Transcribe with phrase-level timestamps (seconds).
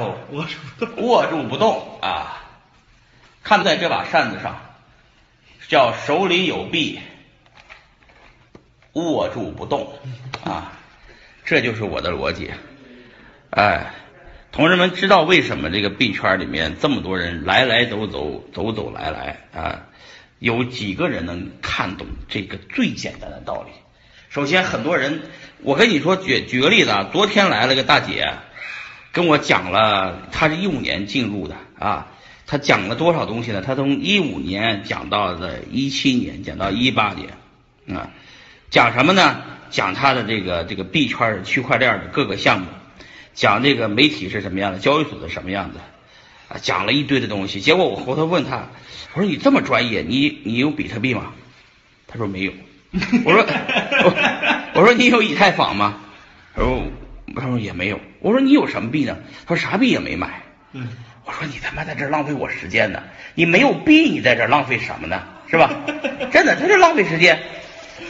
[0.30, 1.06] 握住不动。
[1.06, 2.42] 握住不动啊。
[3.42, 4.60] 看在这把扇子上，
[5.68, 6.98] 叫手里有币，
[8.92, 9.92] 握住不动
[10.44, 10.72] 啊，
[11.44, 12.50] 这就是我的逻辑。
[13.50, 13.92] 哎，
[14.50, 19.86] 同志们知道为什么这个币圈里面这么多人来来走走，走走来来啊？
[20.40, 23.70] 有几个人能看懂这个最简单的道理？
[24.28, 25.22] 首先，很多人，
[25.62, 28.34] 我跟你说，举举个例子啊，昨天来了个大姐，
[29.16, 32.08] 跟我讲了，他是一五年进入的啊，
[32.46, 33.62] 他讲了多少东西呢？
[33.62, 37.30] 他从一五年讲到的一七年，讲到一八年
[37.98, 38.10] 啊，
[38.68, 39.40] 讲什么呢？
[39.70, 42.66] 讲他的这个这个币圈区块链的各个项目，
[43.32, 45.80] 讲这个媒体是什么样的，交易所是什么样的。
[46.50, 48.68] 啊，讲了一堆的东西，结果我回头问他，
[49.14, 51.32] 我说你这么专业，你你有比特币吗？
[52.06, 52.52] 他说没有。
[53.24, 53.46] 我说
[54.74, 56.00] 我说你有以太坊吗？
[56.54, 56.82] 他说
[57.40, 58.00] 他说也没有。
[58.20, 59.16] 我说你有什么币呢？
[59.46, 60.42] 他说啥币也没买。
[60.72, 60.88] 嗯，
[61.24, 63.02] 我说你他妈在这浪费我时间呢！
[63.34, 65.22] 你没有币，你在这浪费什么呢？
[65.48, 65.70] 是吧？
[66.32, 67.38] 真的，他是浪费时间，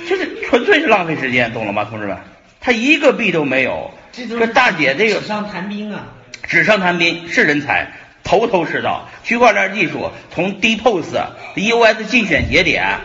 [0.09, 2.17] 就是纯粹是浪费时间，懂了吗，同志们？
[2.61, 3.93] 他一个币都没有。
[4.13, 6.07] 这大姐这个纸上谈兵啊。
[6.43, 7.93] 纸上谈兵是人才，
[8.25, 9.09] 头头是道。
[9.23, 12.99] 区块链技术从 DPoS、EOS 竞选节点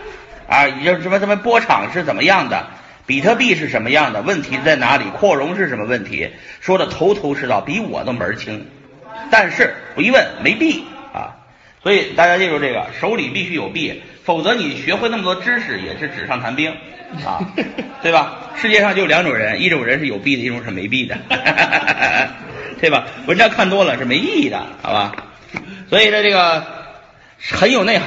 [0.48, 2.66] 啊，也就是什么什么波场是怎么样的，
[3.12, 6.30] 比特币是什么样的，问题在哪里，扩容是什么问题，
[6.62, 8.66] 说的头头是道，比我都门儿清。
[9.30, 10.82] 但是我一问没币
[11.12, 11.36] 啊，
[11.82, 16.70] 所以大家记住这个，手里必须有币，否则你学会那么多知识也是纸上谈兵
[17.22, 17.44] 啊，
[18.02, 18.38] 对吧？
[18.56, 21.18] 世界上就两种人，一种人是有币的，一种是没币的，
[22.80, 23.04] 对吧？
[23.26, 25.12] 文章看多了是没意义的，好吧？
[25.90, 26.64] 所以呢，这个
[27.50, 28.00] 很有内涵。